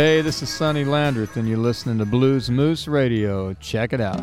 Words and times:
Hey, 0.00 0.20
this 0.20 0.42
is 0.42 0.48
Sonny 0.48 0.84
Landreth, 0.84 1.36
and 1.36 1.48
you're 1.48 1.58
listening 1.58 1.98
to 1.98 2.06
Blues 2.06 2.48
Moose 2.48 2.86
Radio. 2.86 3.52
Check 3.54 3.92
it 3.92 4.00
out. 4.00 4.20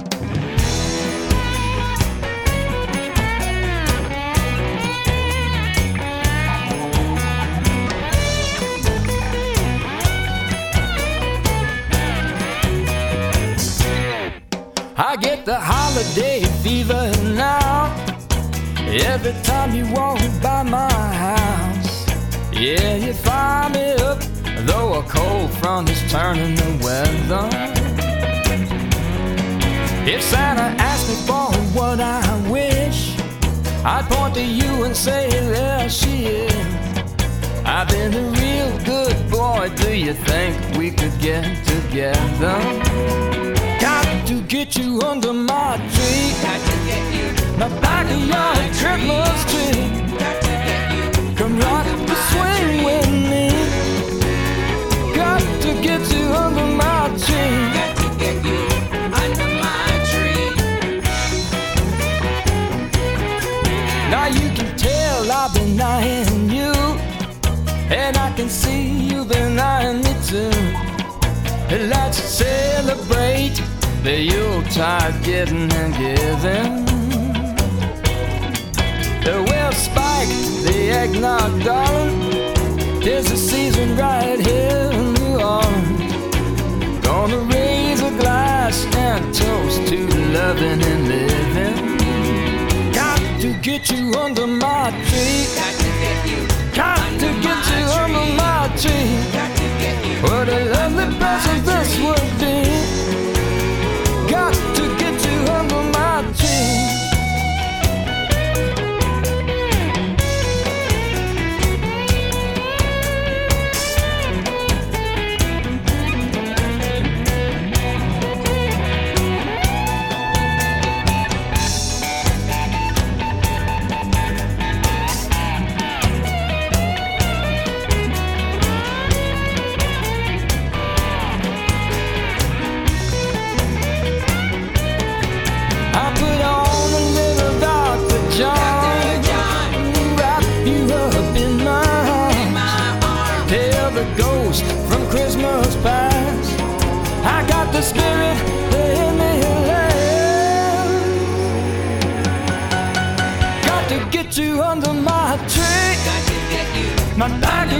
I 14.98 15.18
get 15.20 15.44
the 15.44 15.60
holiday 15.60 16.42
fever 16.64 17.12
now. 17.34 17.94
Every 18.88 19.34
time 19.44 19.76
you 19.76 19.92
walk 19.92 20.22
by 20.42 20.64
my 20.64 20.90
house, 20.90 22.08
yeah, 22.54 22.96
you 22.96 23.12
fire 23.12 23.70
me 23.72 23.92
up 23.96 24.25
though 24.66 25.00
a 25.00 25.04
cold 25.04 25.52
front 25.60 25.90
is 25.90 26.02
turning 26.12 26.56
the 26.56 26.72
weather. 26.84 27.50
If 30.08 30.22
Santa 30.22 30.70
asked 30.82 31.10
me 31.10 31.16
for 31.28 31.52
what 31.78 32.00
I 32.00 32.22
wish, 32.50 33.18
I'd 33.84 34.06
point 34.10 34.36
to 34.36 34.44
you 34.44 34.84
and 34.84 34.96
say, 34.96 35.30
There 35.30 35.90
she 35.90 36.26
is. 36.26 36.66
I've 37.66 37.88
been 37.88 38.14
a 38.14 38.26
real 38.40 38.78
good 38.86 39.30
boy. 39.30 39.72
Do 39.76 39.96
you 39.96 40.14
think 40.14 40.78
we 40.78 40.92
could 40.92 41.18
get 41.20 41.66
together? 41.66 42.58
Got 43.80 44.28
to 44.28 44.42
get 44.42 44.78
you 44.78 45.02
under 45.02 45.34
my 45.34 45.78
tree. 45.94 46.32
Got 46.44 46.62
to 46.70 46.76
get 46.90 47.06
you. 47.16 47.58
My 47.58 47.70
backyard 47.82 48.58
Christmas 48.78 49.38
tree. 49.52 50.18
Got 50.20 50.42
to 50.42 50.54
get 50.70 50.84
you. 50.96 51.36
Come 51.36 51.60
rock 51.60 51.86
the 52.08 52.16
swing 52.30 52.84
with 52.86 53.05
to 55.66 55.74
get 55.82 56.02
you 56.14 56.26
under 56.46 56.68
my 56.84 57.10
tree. 57.26 57.66
Now 64.12 64.28
you 64.28 64.48
can 64.58 64.78
tell 64.78 65.32
I've 65.32 65.54
been 65.56 65.82
eyeing 65.82 66.50
you, 66.52 66.74
and 67.90 68.16
I 68.16 68.32
can 68.38 68.48
see 68.48 68.84
you've 69.10 69.28
been 69.28 69.58
eyeing 69.58 70.02
me 70.06 70.14
too. 70.30 70.52
Let's 71.94 72.18
celebrate 72.18 73.60
the 74.04 74.18
Yuletide 74.32 75.24
giving 75.24 75.72
and 75.82 75.94
giving. 75.98 76.86
We'll 79.26 79.72
spike 79.72 80.30
the 80.68 80.92
eggnog, 81.02 81.64
darling. 81.64 83.02
There's 83.02 83.32
a 83.32 83.38
season 83.38 83.98
right 83.98 84.40
here 84.40 84.65
toast 89.38 89.86
to 89.88 89.98
loving 90.32 90.82
and 90.82 91.08
living. 91.08 91.76
Got 92.94 93.20
to 93.42 93.54
get 93.62 93.92
you 93.92 94.14
under 94.14 94.48
my 94.48 94.92
tree. 95.08 95.46
Got 95.60 95.76
to 95.84 95.90
get 96.04 96.20
you. 96.32 96.42
Got 96.74 97.20
to 97.20 97.30
get 97.46 97.62
you 97.74 97.84
under 98.02 98.26
my 98.42 98.62
tree. 98.82 99.12
What 100.22 100.48
a 100.48 100.60
lovely 100.76 101.08
present 101.20 101.66
this 101.66 102.00
would 102.00 102.35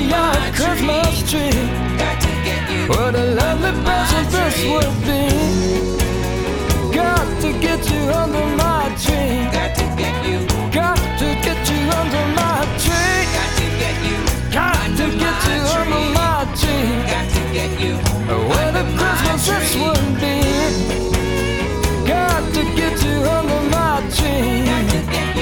my 0.04 0.10
backyard 0.10 0.56
Christmas 0.56 1.32
tree. 1.32 1.52
To 1.52 2.32
What 2.90 3.16
a 3.16 3.26
lovely 3.40 3.72
present 3.84 4.30
this 4.30 4.58
would 4.70 4.94
be. 5.06 5.24
Got 6.94 7.42
to 7.42 7.52
get 7.60 7.90
you 7.90 8.02
under 8.12 8.46
my 8.58 8.84
tree. 9.04 9.48
Got 9.52 9.76
to 9.76 9.86
get 9.98 10.26
you. 10.26 10.40
To 10.76 11.78
under 12.00 12.26
my 12.36 12.62
tree. 12.84 13.24
Got 13.36 13.52
to 13.58 13.66
get 13.82 13.98
you. 14.08 14.18
Got 14.52 14.88
to 14.98 15.06
get 15.24 15.38
you 15.48 15.60
under 15.80 16.04
my 16.14 16.38
tree. 16.60 16.88
Got 17.12 17.26
to 17.36 17.42
get 17.54 17.72
you. 17.80 17.96
What 18.50 18.76
a 18.76 18.86
Christmas 18.98 19.42
this 19.48 19.76
would 19.82 20.08
be. 20.22 20.38
Got 22.06 22.44
to 22.54 22.62
get 22.76 22.96
you 23.04 23.16
under 23.38 23.62
my 23.70 23.96
tree. 24.16 25.35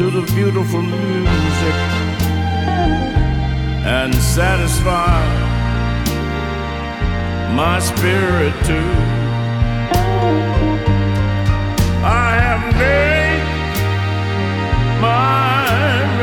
To 0.00 0.08
the 0.08 0.22
beautiful 0.32 0.80
music 0.80 1.74
and 3.84 4.14
satisfy 4.14 5.20
my 7.54 7.78
spirit 7.78 8.54
too. 8.64 8.92
I 12.02 12.28
have 12.44 12.64
made 12.80 13.44
my 15.02 15.68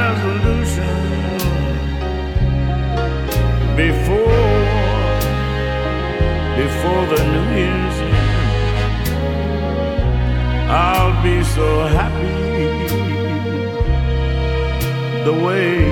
resolution 0.02 0.98
before 3.76 4.56
before 6.62 7.04
the 7.14 7.22
New 7.34 7.48
Year's 7.60 7.98
end. 8.02 9.10
I'll 10.72 11.16
be 11.22 11.44
so 11.44 11.86
happy 11.86 12.47
the 15.28 15.34
way 15.34 15.86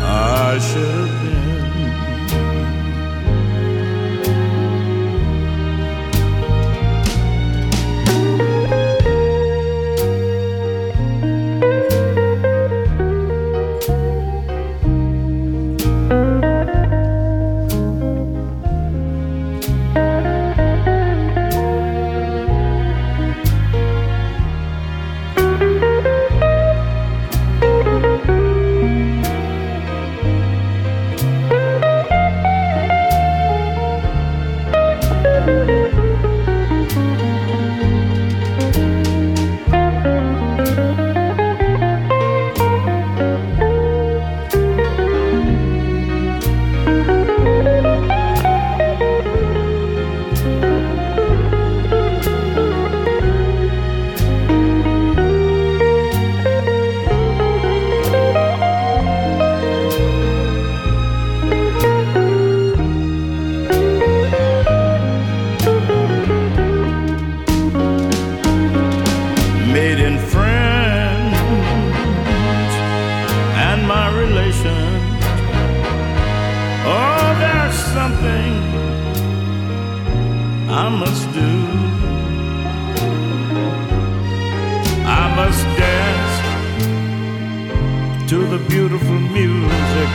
I 0.00 0.58
should 0.58 0.94
have 0.94 1.22
been. 1.22 1.35
I 80.86 80.88
must 80.88 81.26
do. 81.34 81.52
I 85.04 85.24
must 85.34 85.64
dance 85.82 86.36
to 88.30 88.38
the 88.46 88.58
beautiful 88.68 89.18
music 89.18 90.10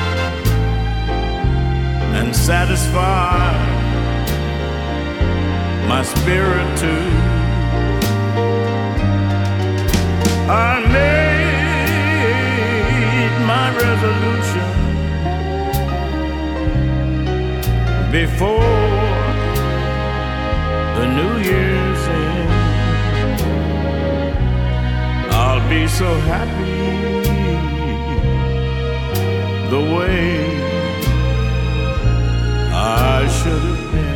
and 2.18 2.34
satisfy 2.34 3.52
my 5.90 6.04
spirit 6.04 6.78
too. 6.78 7.08
I 10.50 10.80
made 11.00 11.76
my 13.46 13.68
resolution 13.76 14.70
before 18.10 19.11
the 21.02 21.08
New 21.08 21.36
Year's 21.50 22.04
in, 22.08 22.48
I'll 25.32 25.68
be 25.68 25.88
so 25.88 26.10
happy 26.32 26.92
the 29.74 29.82
way 29.96 30.26
I 32.72 33.28
should 33.38 33.64
have 33.70 33.92
been. 33.92 34.11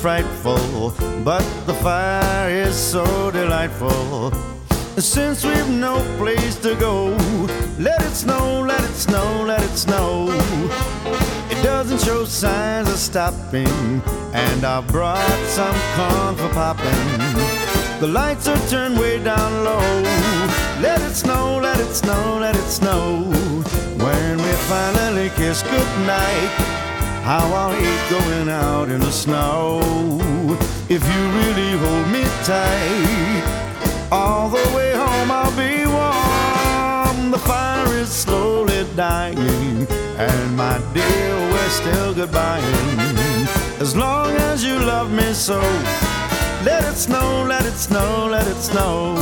Frightful, 0.00 0.94
but 1.22 1.44
the 1.66 1.74
fire 1.74 2.48
is 2.48 2.74
so 2.74 3.30
delightful. 3.32 4.32
Since 4.96 5.44
we've 5.44 5.68
no 5.68 6.00
place 6.16 6.56
to 6.60 6.74
go, 6.76 7.08
let 7.78 8.00
it 8.02 8.14
snow, 8.14 8.62
let 8.62 8.82
it 8.82 8.94
snow, 8.94 9.44
let 9.46 9.62
it 9.62 9.76
snow. 9.76 10.28
It 11.50 11.62
doesn't 11.62 12.00
show 12.00 12.24
signs 12.24 12.88
of 12.88 12.96
stopping, 12.96 14.00
and 14.32 14.64
I've 14.64 14.88
brought 14.88 15.44
some 15.48 15.76
corn 15.96 16.34
for 16.36 16.48
popping. 16.54 17.18
The 18.00 18.08
lights 18.08 18.48
are 18.48 18.68
turned 18.68 18.98
way 18.98 19.22
down 19.22 19.64
low. 19.64 20.02
Let 20.80 21.02
it 21.02 21.14
snow, 21.14 21.58
let 21.58 21.78
it 21.78 21.92
snow, 21.92 22.38
let 22.40 22.56
it 22.56 22.70
snow. 22.70 23.24
When 23.98 24.38
we 24.38 24.52
finally 24.72 25.28
kiss 25.36 25.62
goodnight, 25.62 26.89
how 27.22 27.46
I'll 27.52 27.72
hate 27.72 28.10
going 28.10 28.48
out 28.48 28.88
in 28.88 29.00
the 29.00 29.12
snow. 29.12 29.80
If 30.88 31.02
you 31.12 31.22
really 31.38 31.72
hold 31.78 32.08
me 32.08 32.24
tight, 32.44 33.44
all 34.10 34.48
the 34.48 34.64
way 34.74 34.92
home 34.92 35.30
I'll 35.30 35.56
be 35.56 35.86
warm. 35.86 37.30
The 37.30 37.38
fire 37.38 37.92
is 37.94 38.08
slowly 38.08 38.86
dying, 38.96 39.86
and 40.18 40.56
my 40.56 40.78
dear, 40.94 41.30
we're 41.52 41.68
still 41.68 42.14
goodbying. 42.14 43.46
As 43.80 43.96
long 43.96 44.32
as 44.50 44.64
you 44.64 44.78
love 44.78 45.12
me 45.12 45.32
so, 45.32 45.60
let 46.64 46.84
it 46.84 46.96
snow, 46.96 47.44
let 47.48 47.64
it 47.64 47.76
snow, 47.76 48.28
let 48.30 48.46
it 48.46 48.60
snow. 48.60 49.16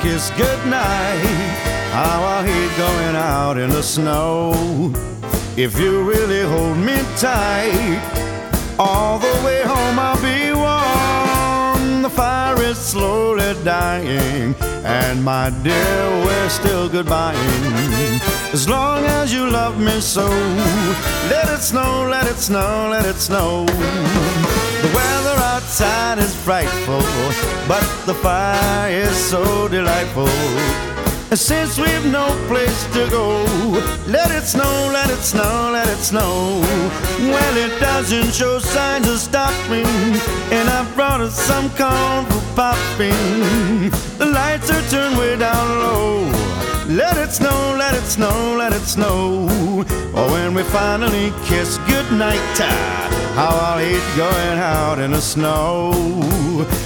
Kiss 0.00 0.30
goodnight, 0.30 1.18
how 1.92 2.22
I 2.22 2.46
hate 2.46 2.76
going 2.76 3.16
out 3.16 3.58
in 3.58 3.70
the 3.70 3.82
snow. 3.82 4.52
If 5.56 5.78
you 5.78 6.02
really 6.02 6.42
hold 6.42 6.76
me 6.76 6.96
tight, 7.16 8.00
all 8.78 9.18
the 9.18 9.34
way 9.44 9.62
home 9.62 9.98
I'll 9.98 10.20
be 10.22 10.52
warm. 10.52 12.02
The 12.02 12.10
fire 12.10 12.60
is 12.62 12.78
slowly 12.78 13.54
dying, 13.64 14.54
and 14.84 15.24
my 15.24 15.50
dear, 15.62 16.00
we're 16.24 16.48
still 16.48 16.88
goodbying. 16.88 18.20
As 18.52 18.68
long 18.68 19.04
as 19.04 19.32
you 19.32 19.50
love 19.50 19.80
me 19.80 20.00
so, 20.00 20.28
let 21.28 21.48
it 21.48 21.60
snow, 21.60 22.06
let 22.08 22.26
it 22.26 22.36
snow, 22.36 22.88
let 22.90 23.04
it 23.04 23.16
snow. 23.16 23.66
Outside 25.68 26.18
is 26.20 26.34
frightful, 26.34 27.02
but 27.68 27.84
the 28.06 28.14
fire 28.14 28.90
is 28.90 29.14
so 29.14 29.68
delightful. 29.68 30.26
And 31.28 31.38
since 31.38 31.78
we've 31.78 32.06
no 32.10 32.26
place 32.48 32.84
to 32.94 33.06
go, 33.10 33.42
let 34.06 34.30
it 34.30 34.44
snow, 34.44 34.90
let 34.94 35.10
it 35.10 35.18
snow, 35.18 35.68
let 35.70 35.86
it 35.86 35.98
snow. 35.98 36.62
Well, 37.20 37.56
it 37.58 37.78
doesn't 37.80 38.32
show 38.32 38.58
signs 38.60 39.08
of 39.08 39.18
stopping, 39.18 39.84
and 40.50 40.70
I've 40.70 40.90
brought 40.94 41.20
us 41.20 41.38
some 41.38 41.68
corn 41.76 42.24
for 42.24 42.42
popping. 42.56 43.90
The 44.16 44.24
lights 44.24 44.70
are 44.70 44.82
turned 44.88 45.18
way 45.18 45.36
down 45.36 45.68
low. 45.80 46.37
Let 46.88 47.18
it 47.18 47.32
snow, 47.32 47.76
let 47.78 47.94
it 47.94 48.04
snow, 48.04 48.56
let 48.56 48.72
it 48.72 48.80
snow. 48.80 49.46
Oh, 50.14 50.32
when 50.32 50.54
we 50.54 50.62
finally 50.62 51.34
kiss 51.44 51.76
goodnight, 51.86 52.40
how 53.36 53.50
I'll 53.50 53.78
hate 53.78 54.16
going 54.16 54.58
out 54.58 54.98
in 54.98 55.10
the 55.10 55.20
snow. 55.20 55.92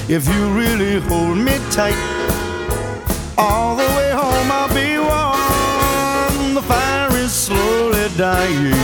If 0.08 0.26
you 0.26 0.50
really 0.50 1.00
hold 1.02 1.38
me 1.38 1.56
tight, 1.70 1.94
all 3.38 3.76
the 3.76 3.86
way 3.96 4.10
home 4.10 4.50
I'll 4.50 4.74
be 4.74 4.98
warm. 4.98 6.54
The 6.54 6.62
fire 6.62 7.16
is 7.18 7.32
slowly 7.32 8.08
dying, 8.16 8.74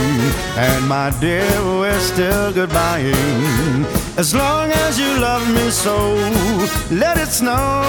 and 0.55 0.87
my 0.87 1.13
dear, 1.19 1.51
we're 1.65 1.99
still 1.99 2.53
goodbying. 2.53 4.08
As 4.19 4.35
long 4.35 4.69
as 4.69 4.99
you 4.99 5.17
love 5.17 5.49
me 5.55 5.71
so, 5.71 5.95
let 6.91 7.17
it 7.17 7.29
snow, 7.29 7.85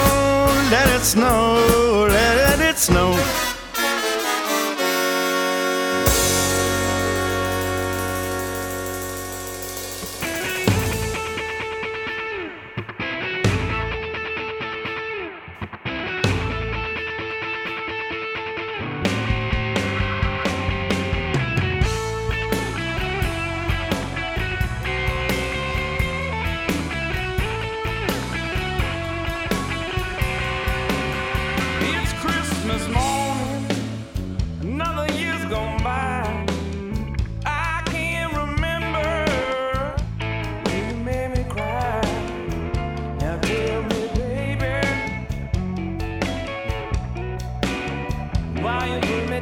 let 0.71 0.89
it 0.95 1.03
snow, 1.03 2.07
let 2.09 2.61
it 2.61 2.79
snow. 2.79 3.50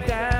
Down. 0.06 0.37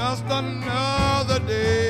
Just 0.00 0.24
another 0.30 1.38
day 1.40 1.89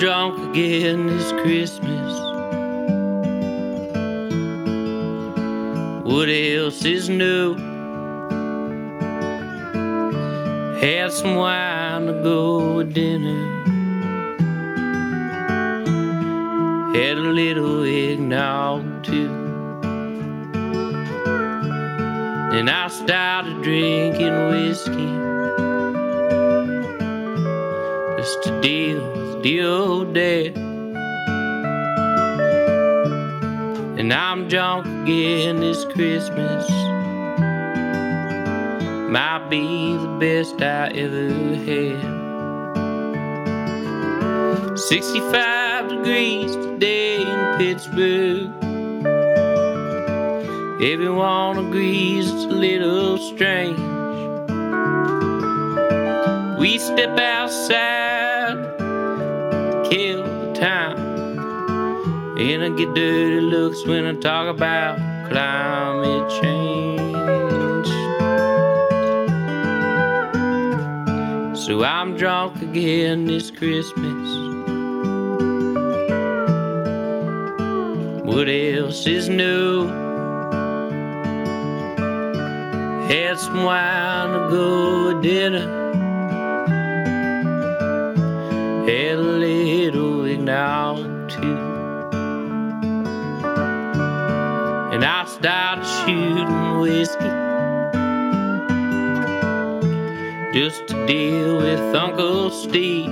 drunk 0.00 0.38
again 0.56 1.08
this 1.08 1.30
Christmas. 1.42 2.18
What 6.06 6.30
else 6.30 6.82
is 6.86 7.10
new? 7.10 7.54
Had 10.80 11.12
some 11.12 11.34
wine 11.34 12.06
to 12.06 12.14
go 12.22 12.76
with 12.76 12.94
dinner. 12.94 13.44
Had 16.94 17.18
a 17.18 17.30
little 17.42 17.84
eggnog 17.84 19.04
too. 19.04 19.28
Then 22.52 22.70
I 22.70 22.88
started 22.88 23.60
drinking 23.60 24.48
whiskey 24.48 25.12
just 28.16 28.42
to 28.44 28.60
deal 28.62 29.09
the 29.42 29.62
old 29.62 30.12
dad. 30.14 30.56
And 33.98 34.12
I'm 34.12 34.48
drunk 34.48 34.86
again 34.86 35.60
this 35.60 35.84
Christmas. 35.86 36.68
Might 39.10 39.48
be 39.48 39.96
the 39.96 40.16
best 40.20 40.60
I 40.62 40.88
ever 40.88 41.30
had. 41.66 42.20
65 44.78 45.88
degrees 45.88 46.54
today 46.54 47.22
in 47.22 47.58
Pittsburgh. 47.58 48.50
Everyone 50.82 51.58
agrees 51.58 52.30
it's 52.30 52.44
a 52.44 52.48
little 52.48 53.18
strange. 53.18 53.78
We 56.58 56.78
step 56.78 57.18
outside, 57.18 58.09
And 62.40 62.64
I 62.64 62.70
get 62.70 62.94
dirty 62.94 63.38
looks 63.38 63.84
when 63.84 64.06
I 64.06 64.14
talk 64.14 64.48
about 64.48 64.96
climate 65.28 66.26
change. 66.40 67.86
So 71.54 71.84
I'm 71.84 72.16
drunk 72.16 72.62
again 72.62 73.26
this 73.26 73.50
Christmas. 73.50 74.28
What 78.24 78.48
else 78.48 79.06
is 79.06 79.28
new? 79.28 79.86
Had 83.06 83.38
some 83.38 83.64
wine 83.64 84.30
to 84.32 84.48
go 84.48 85.08
with 85.08 85.22
dinner. 85.22 85.68
Had 88.86 89.18
a 89.18 89.22
little 89.22 90.24
eggnog 90.24 90.89
shooting 96.04 96.80
whiskey 96.80 97.30
just 100.52 100.86
to 100.88 101.06
deal 101.06 101.58
with 101.58 101.94
Uncle 101.94 102.50
Steve. 102.50 103.10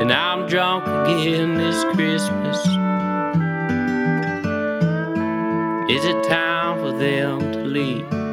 And 0.00 0.12
I'm 0.12 0.46
drunk 0.46 0.84
again 0.86 1.54
this 1.54 1.82
Christmas. 1.94 2.58
Is 5.90 6.04
it 6.04 6.28
time 6.28 6.78
for 6.80 6.92
them 6.98 7.52
to 7.52 7.58
leave? 7.64 8.25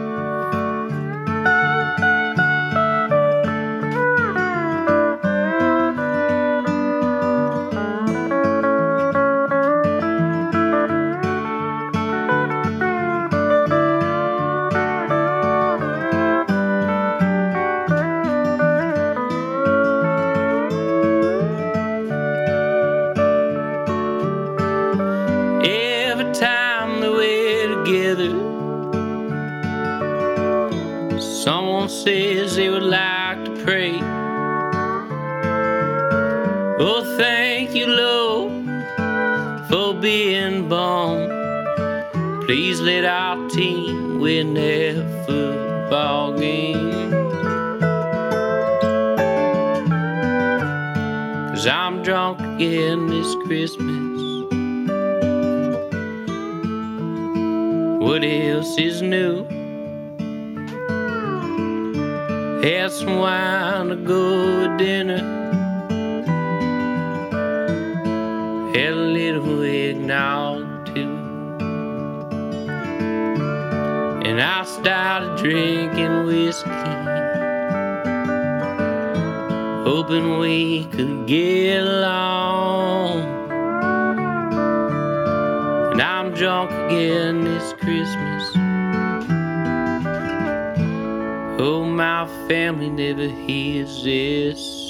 Never 93.33 93.47
hears 93.47 94.03
this 94.03 94.82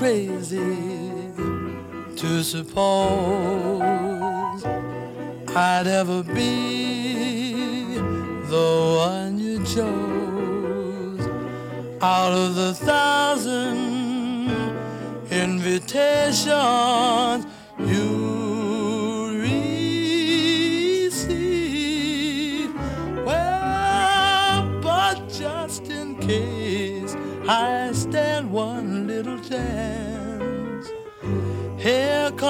crazy 0.00 0.56
to 2.16 2.42
suppose 2.42 3.82
I'd 5.54 5.86
ever 5.86 6.22
be 6.22 7.96
the 8.48 8.96
one 8.96 9.38
you 9.38 9.62
chose. 9.62 11.20
Out 12.00 12.32
of 12.32 12.54
the 12.54 12.72
thousand 12.72 14.50
invitations 15.30 16.48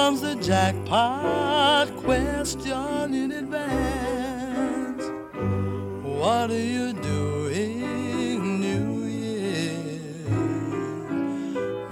comes 0.01 0.21
the 0.21 0.35
jackpot 0.37 1.87
question 1.97 3.13
in 3.13 3.31
advance. 3.31 5.03
What 6.01 6.49
are 6.49 6.65
you 6.75 6.93
doing, 6.93 8.61
New 8.61 9.05
Year? 9.05 9.77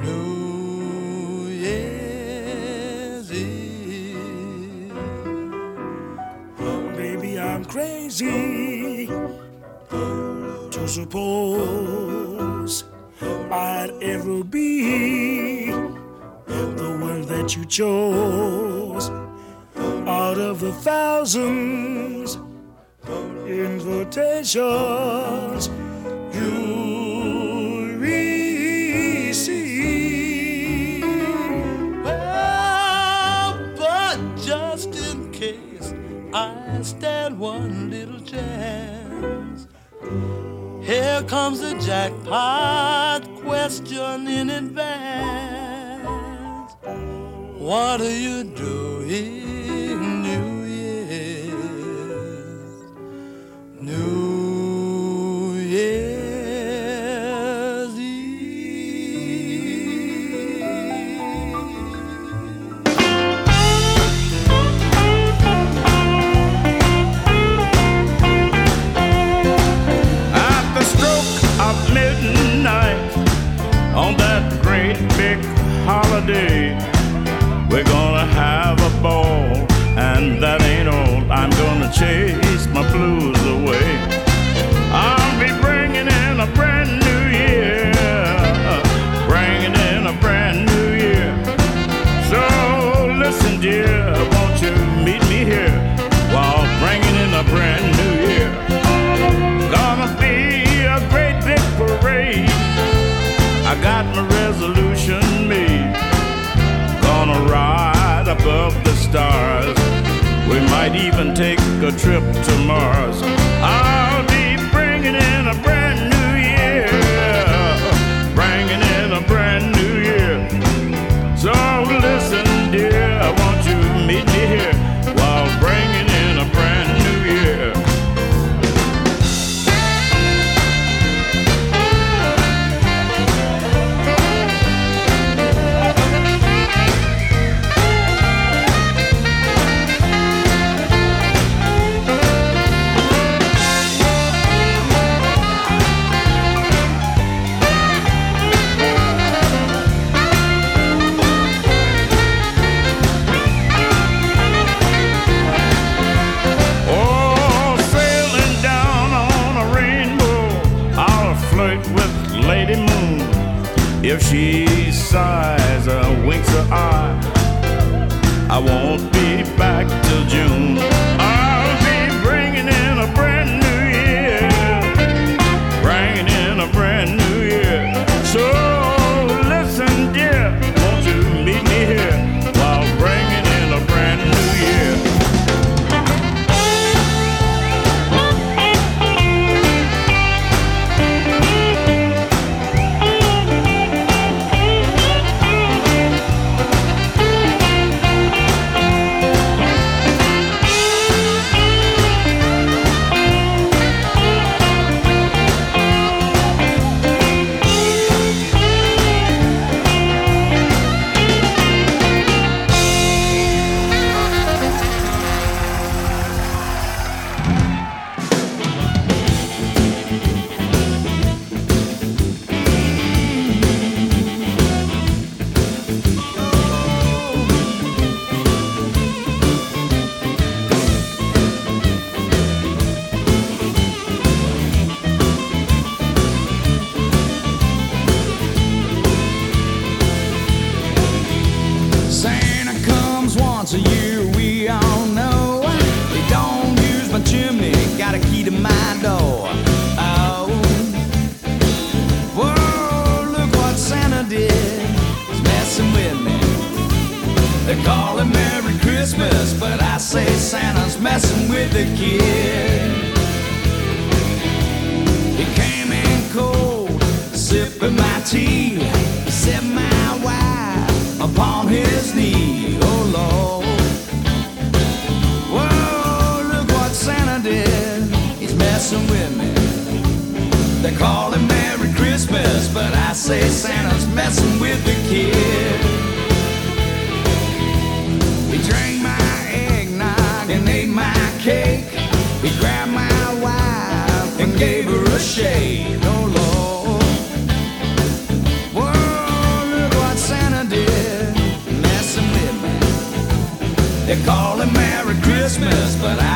New 0.01 1.49
Year's 1.49 3.31
Eve. 3.31 4.91
Oh, 6.61 6.89
baby, 6.97 7.39
I'm 7.39 7.63
crazy 7.63 9.05
to 10.71 10.87
suppose 10.87 12.85
I'd 13.51 13.91
ever 14.01 14.43
be 14.43 15.18
chose 17.69 19.09
out 20.07 20.37
of 20.39 20.59
the 20.59 20.73
thousands 20.73 22.39
invitations 23.45 24.57
you 26.33 27.95
receive. 27.99 29.45
Well, 32.03 33.71
but 33.77 34.17
just 34.37 34.95
in 34.95 35.31
case 35.31 35.93
I 36.33 36.81
stand 36.81 37.37
one 37.39 37.91
little 37.91 38.19
chance, 38.21 39.67
here 40.81 41.21
comes 41.27 41.59
the 41.59 41.75
jackpot 41.75 43.25
question 43.43 44.27
in 44.27 44.49
advance 44.49 45.58
what 47.69 47.97
do 47.99 48.09
you 48.09 48.43
do? 48.45 49.48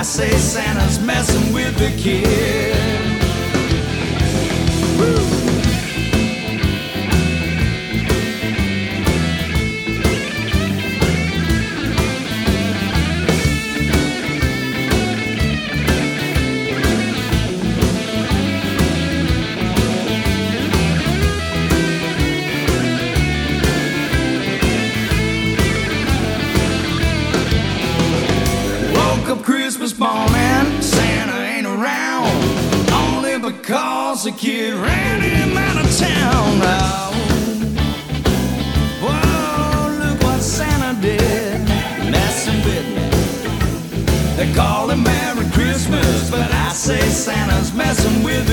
Say 0.04 0.32
Santa's 0.32 1.00
messing 1.00 1.54
with 1.54 1.78
the 1.78 1.90
kid. 1.98 2.73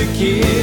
Messing 0.06 0.59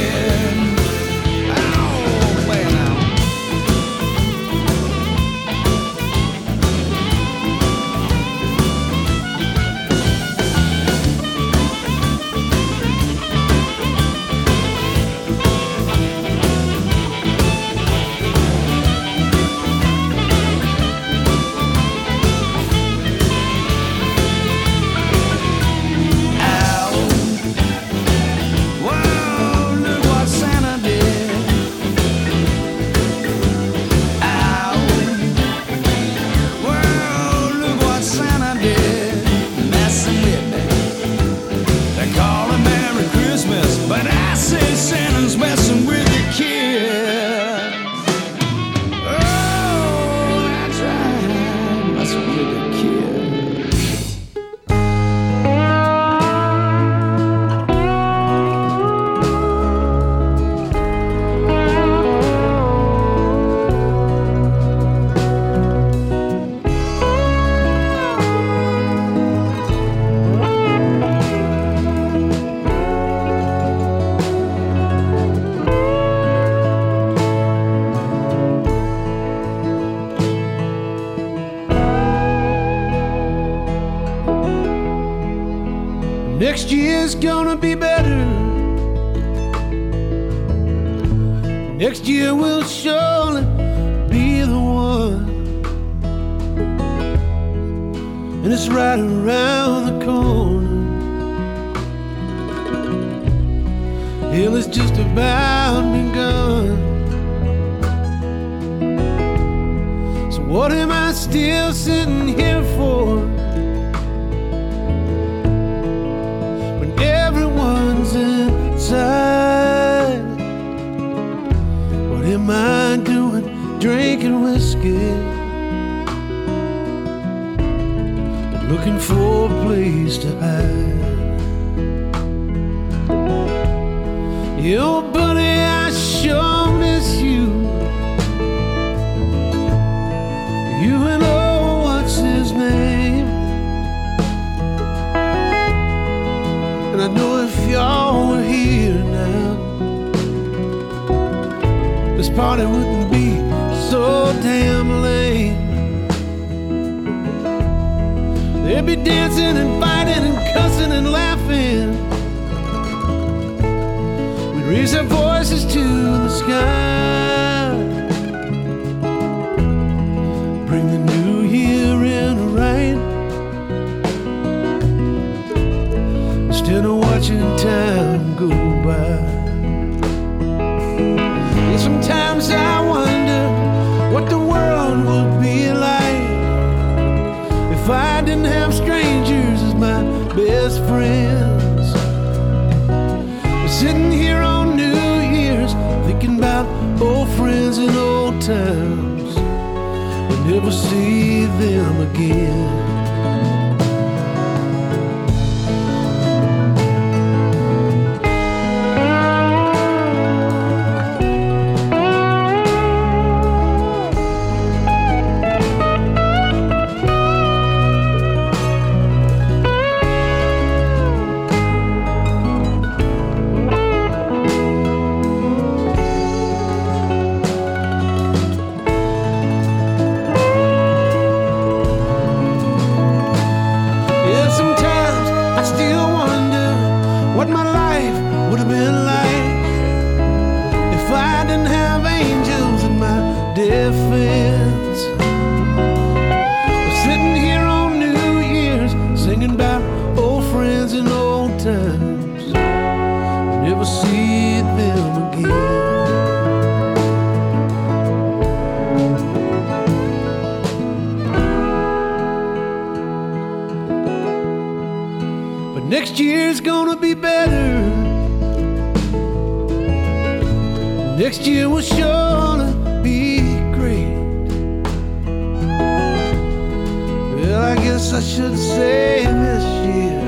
guess 278.10 278.14
I 278.14 278.20
should 278.20 278.56
say 278.58 279.24
this 279.26 279.64
year. 279.86 280.22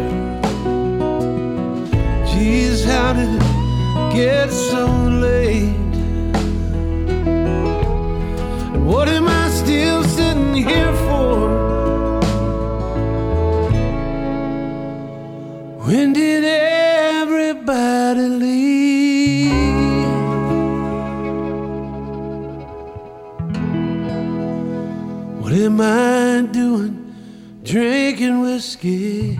Geez, 2.26 2.84
how 2.84 3.12
did 3.14 3.30
it 3.34 3.42
get 4.12 4.50
so 4.50 4.86
late? 4.86 5.74
And 8.74 8.86
what 8.86 9.08
am 9.08 9.28
I 9.28 9.48
still 9.50 10.04
sitting 10.04 10.54
here 10.54 10.94
for? 11.06 11.48
When 15.86 16.12
did 16.12 16.44
everybody 16.44 18.20
leave? 18.20 19.50
What 25.40 25.52
am 25.52 25.80
I? 25.80 26.09
skin. 28.60 29.39